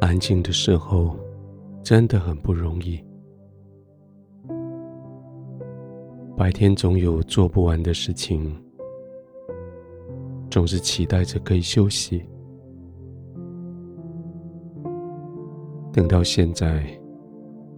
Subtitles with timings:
[0.00, 1.16] 安静的时候
[1.82, 3.04] 真的很不容易。
[6.36, 8.54] 白天总有做不完的事情，
[10.48, 12.24] 总是期待着可以休息。
[15.92, 16.86] 等到现在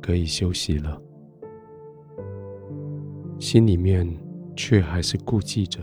[0.03, 1.01] 可以休息了，
[3.39, 4.07] 心里面
[4.55, 5.81] 却还是顾忌着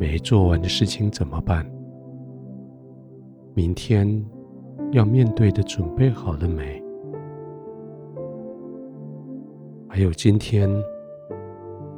[0.00, 1.70] 没做完的事情怎么办？
[3.52, 4.24] 明天
[4.92, 6.82] 要面对的准备好了没？
[9.86, 10.70] 还有今天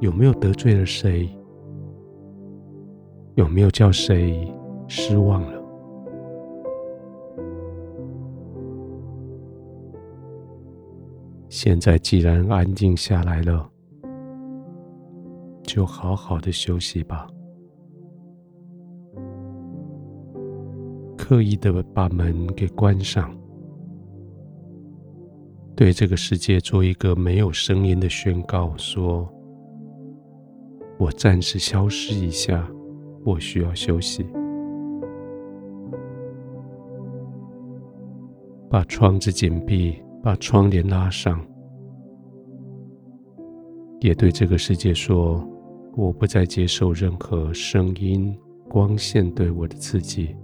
[0.00, 1.30] 有没有得罪了谁？
[3.36, 4.52] 有没有叫谁
[4.88, 5.62] 失望了？
[11.48, 13.70] 现在既然安静下来了，
[15.62, 17.28] 就好好的休息吧。
[21.32, 23.34] 刻意的把门给关上，
[25.74, 29.26] 对这个世界做一个没有声音的宣告：说，
[30.98, 32.70] 我暂时消失一下，
[33.24, 34.26] 我需要休息。
[38.68, 41.42] 把窗子紧闭，把窗帘拉上。
[44.00, 45.42] 也对这个世界说
[45.96, 50.36] ：“我不再接受任何声音、光线对我的刺激。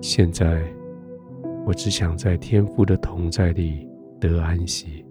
[0.00, 0.62] 现在，
[1.66, 3.88] 我只想在天父的同在里
[4.20, 5.04] 得安息，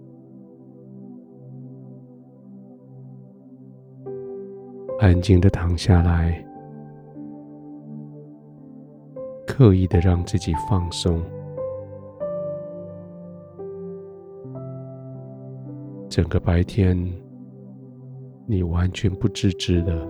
[4.98, 6.44] 安静的躺下来，
[9.46, 11.22] 刻意的让自己放松。”
[16.08, 16.98] 整个白天，
[18.46, 20.08] 你完全不自知的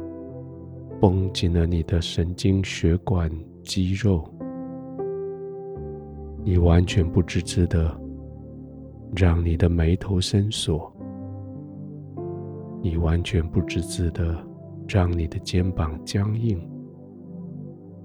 [1.01, 3.29] 绷紧了你的神经、血管、
[3.63, 4.21] 肌肉；
[6.45, 7.95] 你完全不自知的
[9.15, 10.93] 让你的眉头深锁；
[12.83, 14.37] 你完全不自知的
[14.89, 16.61] 让你的肩膀僵硬，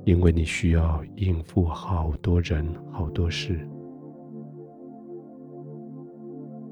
[0.06, 3.68] 因为你需要应付好多人、好多事。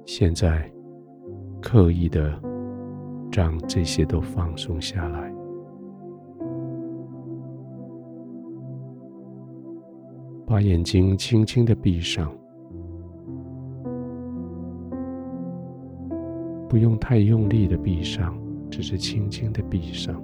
[0.05, 0.69] 现在。
[1.63, 2.33] 刻意的
[3.31, 5.31] 让这些都放松下来，
[10.51, 12.29] 把眼睛轻轻的闭上，
[16.67, 18.38] 不用太用力的闭上，
[18.69, 20.22] 只是轻轻的闭上，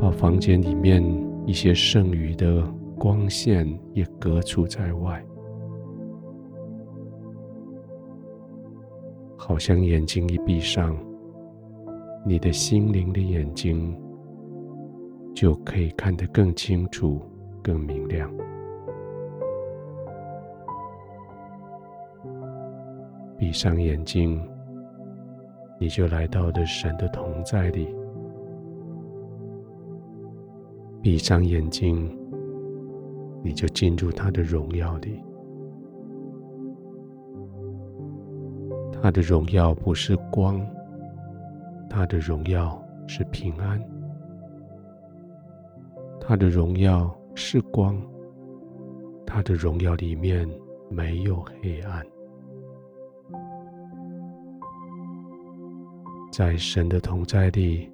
[0.00, 1.02] 把房间里面
[1.46, 2.64] 一些剩余的
[2.96, 5.20] 光线也隔除在外。
[9.36, 10.96] 好像眼睛一闭上，
[12.24, 13.92] 你的心灵的眼睛
[15.34, 17.20] 就可以看得更清楚、
[17.62, 18.30] 更明亮。
[23.38, 24.40] 闭上眼睛，
[25.78, 27.94] 你就来到了神的同在里。
[31.02, 32.16] 闭上眼睛，
[33.42, 35.20] 你就进入他的荣耀里。
[38.92, 40.64] 他的荣耀不是光，
[41.90, 43.82] 他的荣耀是平安。
[46.24, 48.00] 他的荣耀是光，
[49.26, 50.48] 他的荣耀里面
[50.88, 52.00] 没有黑暗。
[56.30, 57.90] 在神的同在里，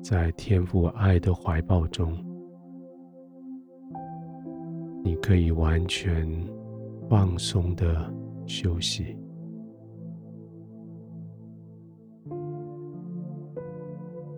[0.00, 2.16] 在天父爱的怀抱中，
[5.02, 6.26] 你可以完全
[7.10, 8.14] 放松的
[8.46, 9.18] 休息。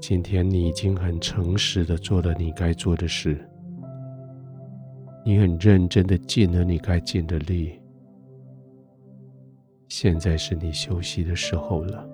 [0.06, 3.42] 今天你已经很诚实的做了你该做的事，
[5.24, 7.80] 你很认真的尽了你该尽的力。
[9.88, 12.06] 现在是你休息的时候了。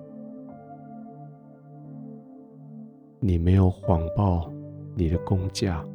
[3.19, 4.49] 你没有谎报
[4.95, 5.85] 你的工价，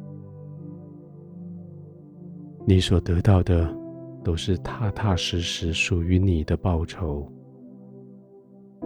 [2.63, 3.75] 你所得到的
[4.23, 7.27] 都是踏踏实实属于你的报酬。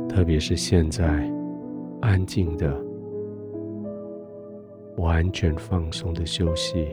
[0.07, 1.29] 特别是现在，
[1.99, 2.89] 安静的。
[5.01, 6.87] 完全放松的休息。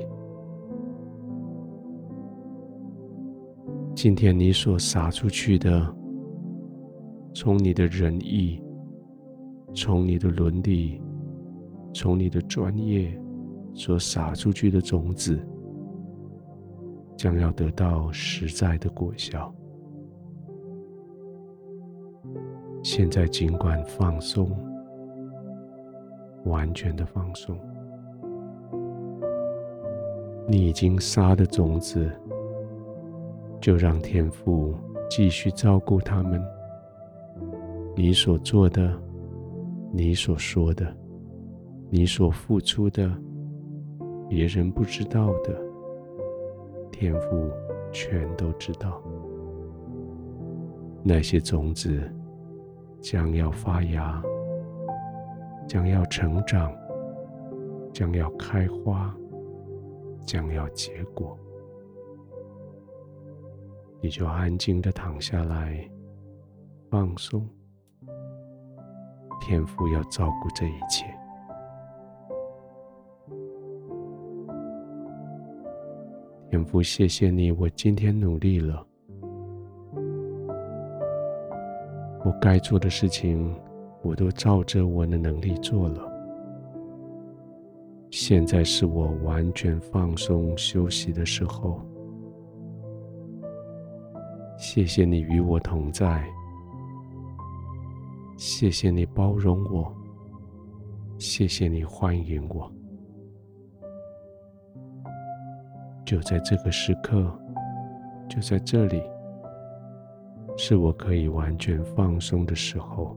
[3.94, 5.94] 今天你所撒出去的，
[7.34, 8.62] 从你的仁义，
[9.75, 11.02] 从你的伦理，
[11.93, 13.20] 从你的专业
[13.75, 15.38] 所撒出去的种子，
[17.14, 19.54] 将要得到实在的果效。
[22.82, 24.49] 现在尽管放松，
[26.46, 27.58] 完全的放松。
[30.50, 32.10] 你已经撒的种子，
[33.60, 34.74] 就让天父
[35.10, 36.42] 继续照顾他们。
[37.94, 38.90] 你所做的，
[39.92, 40.90] 你所说的，
[41.90, 43.14] 你所付出的，
[44.26, 45.54] 别人不知道的，
[46.90, 47.50] 天父
[47.92, 49.02] 全都知道。
[51.02, 52.02] 那些种子
[53.02, 54.22] 将要发芽，
[55.66, 56.72] 将要成长，
[57.92, 59.14] 将要开花。
[60.28, 61.34] 将要结果，
[64.02, 65.88] 你就安静的躺下来，
[66.90, 67.48] 放松。
[69.40, 71.06] 天父要照顾这一切。
[76.50, 78.86] 天父，谢谢你，我今天努力了，
[82.22, 83.58] 我该做的事情，
[84.02, 86.17] 我都照着我的能力做了。
[88.10, 91.81] 现在是我完全放松休息的时候。
[94.56, 96.25] 谢谢你与我同在，
[98.37, 99.94] 谢谢你包容我，
[101.19, 102.70] 谢谢你欢迎我。
[106.04, 107.31] 就在这个时刻，
[108.28, 109.02] 就在这里，
[110.56, 113.16] 是我可以完全放松的时候。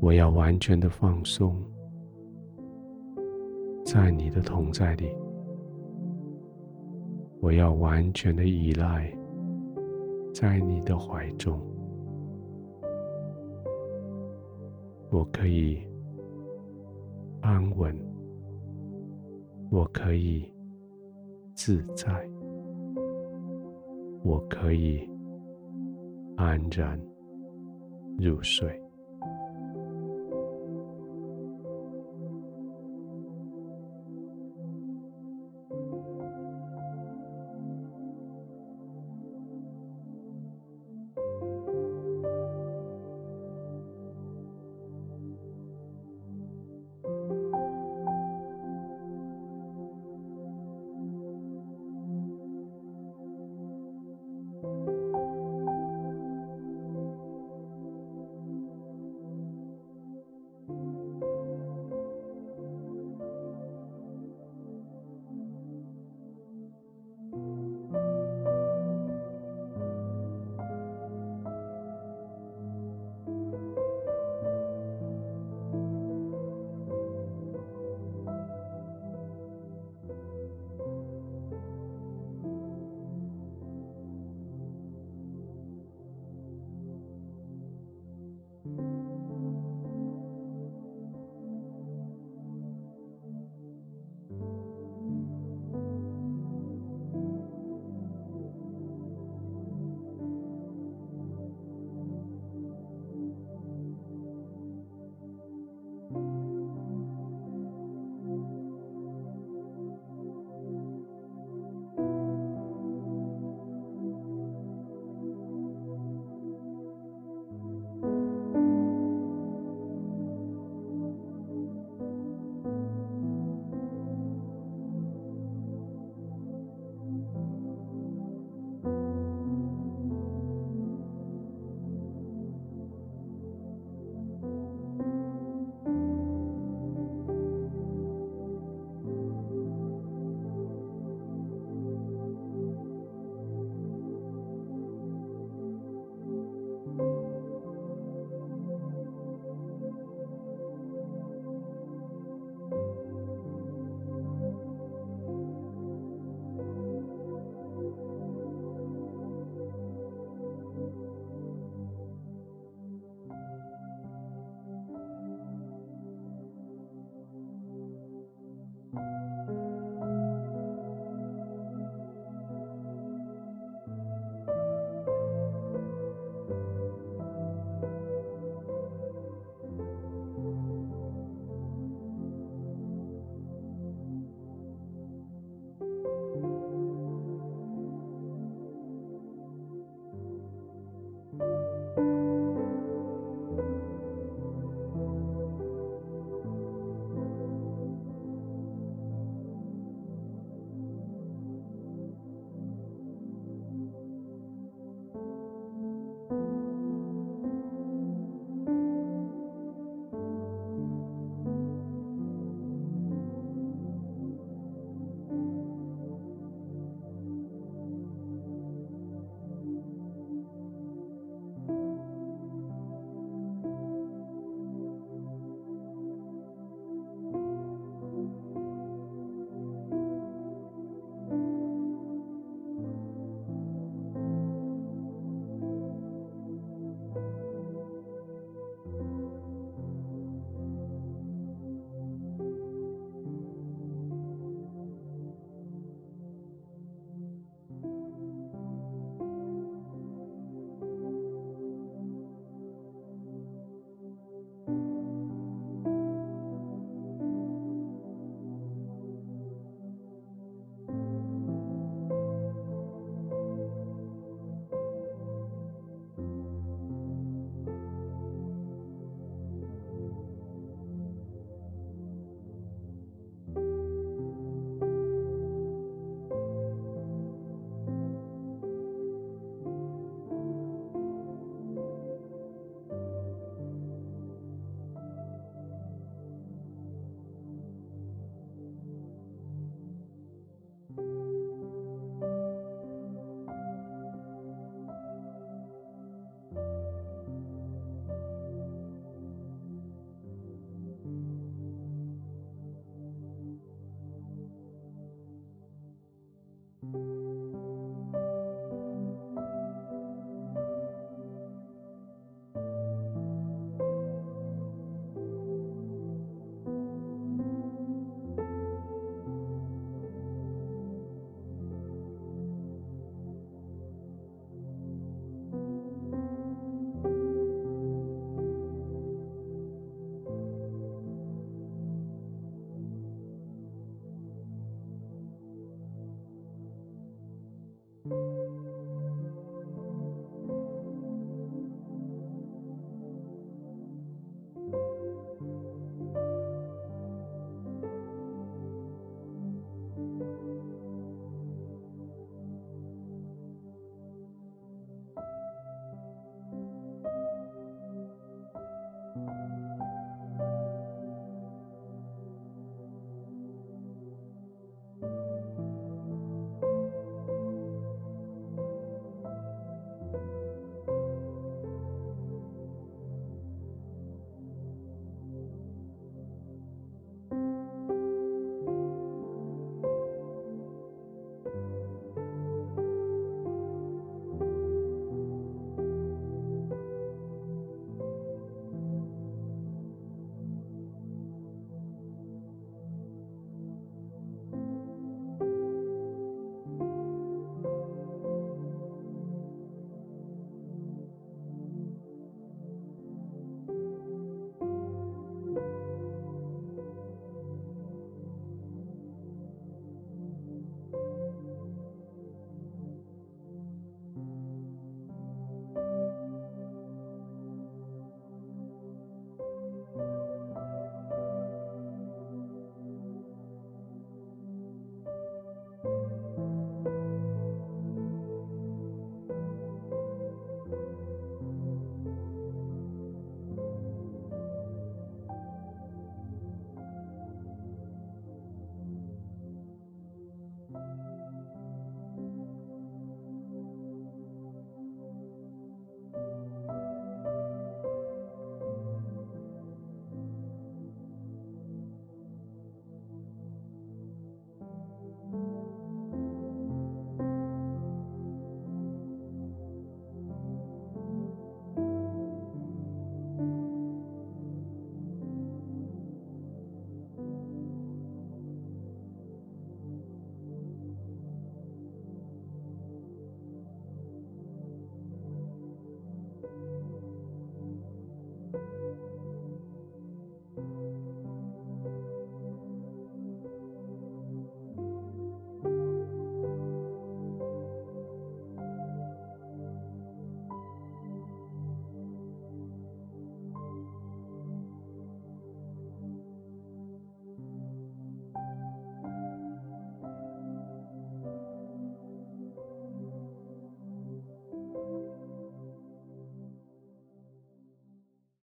[0.00, 1.56] 我要完全的放松。
[3.92, 5.12] 在你的同在里，
[7.40, 9.12] 我要完全的依赖
[10.32, 11.60] 在你的怀中。
[15.10, 15.84] 我可以
[17.40, 17.92] 安稳，
[19.72, 20.48] 我可以
[21.52, 22.30] 自在，
[24.22, 25.10] 我可以
[26.36, 26.96] 安然
[28.20, 28.79] 入睡。